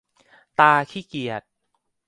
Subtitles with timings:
[0.59, 1.41] ตาขี้เกียจ!